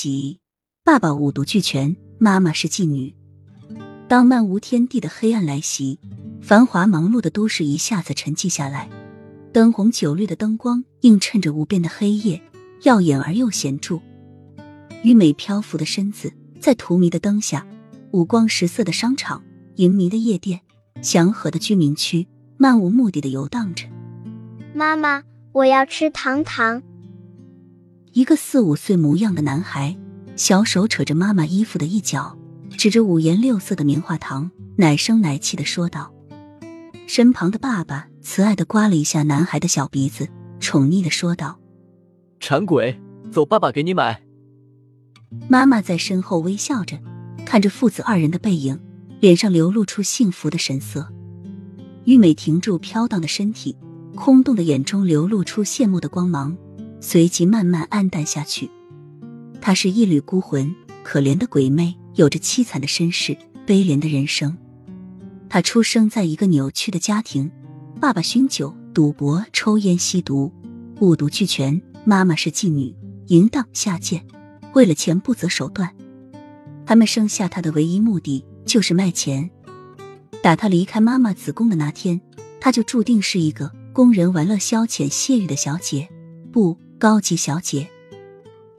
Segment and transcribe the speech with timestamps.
[0.00, 0.38] 集，
[0.84, 3.16] 爸爸五毒俱全，妈妈是妓女。
[4.06, 5.98] 当漫无天地的黑暗来袭，
[6.40, 8.88] 繁华忙碌的都市一下子沉寂下来。
[9.52, 12.40] 灯红酒绿的灯光映衬着无边的黑夜，
[12.84, 13.98] 耀眼而又显著。
[15.02, 17.66] 玉美漂浮的身子在荼蘼的灯下，
[18.12, 19.42] 五光十色的商场，
[19.74, 20.60] 淫靡的夜店，
[21.02, 23.86] 祥和的居民区，漫无目的的游荡着。
[24.72, 26.84] 妈妈，我要吃糖糖。
[28.12, 29.96] 一个四五岁模样的男孩，
[30.34, 32.36] 小手扯着妈妈衣服的一角，
[32.70, 36.12] 指着五颜六色的棉花糖，奶声奶气的说道。
[37.06, 41.58] 身旁的爸爸慈爱的刮了一下男孩的小鼻子，宠溺的说道
[42.40, 42.98] ：“馋鬼，
[43.30, 44.22] 走，爸爸给你买。”
[45.48, 46.98] 妈妈在身后微笑着，
[47.44, 48.80] 看着父子二人的背影，
[49.20, 51.08] 脸上流露出幸福的神色。
[52.04, 53.76] 玉美停住飘荡的身体，
[54.14, 56.56] 空洞的眼中流露出羡慕的光芒。
[57.00, 58.70] 随即慢慢暗淡下去。
[59.60, 63.36] 她是一缕孤魂，可怜的鬼魅，有着凄惨的身世，
[63.66, 64.56] 悲怜的人生。
[65.48, 67.50] 她出生在一个扭曲的家庭，
[68.00, 70.52] 爸爸酗酒、赌博、抽烟、吸毒，
[71.00, 72.94] 五毒俱全；妈妈是妓女，
[73.28, 74.24] 淫荡下贱，
[74.74, 75.94] 为了钱不择手段。
[76.84, 79.50] 他们生下她的唯一目的就是卖钱。
[80.42, 82.20] 打她离开妈妈子宫的那天，
[82.60, 86.08] 她就注定是一个供人玩乐、消遣、泄欲的小姐。
[86.50, 86.76] 不。
[86.98, 87.88] 高级小姐，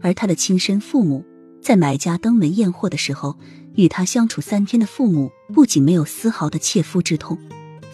[0.00, 1.22] 而他的亲生父母
[1.60, 3.36] 在买家登门验货的时候，
[3.74, 7.38] 与他相处三天的父母不仅没有丝毫的切肤之痛，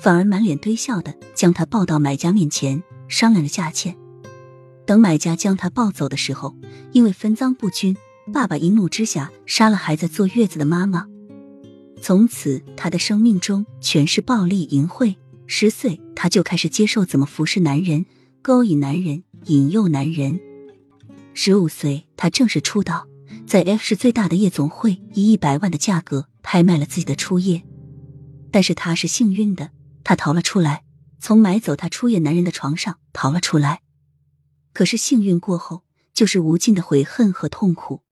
[0.01, 3.97] 反而满脸堆笑的将他抱到买家面前商量着价钱。
[4.87, 6.55] 等买家将他抱走的时候，
[6.93, 7.97] 因为分赃不均，
[8.33, 11.09] 爸爸一怒之下杀了还在坐月子的妈妈。
[12.01, 15.17] 从此，他的生命中全是暴力淫秽。
[15.49, 18.07] 十岁，他就开始接受怎么服侍男人，
[18.41, 19.25] 勾引男人。
[19.47, 20.39] 引诱男人。
[21.35, 23.09] 十五岁，他正式出道，
[23.47, 27.63] 在 F 市最大的夜总会以一百万的价格拍卖了自己的初夜。
[28.51, 29.71] 但是他是幸运的，
[30.05, 30.85] 他逃了出来，
[31.19, 33.81] 从买走他初夜男人的床上逃了出来。
[34.73, 35.83] 可是幸运过后，
[36.15, 38.03] 就是无尽的悔恨和痛苦。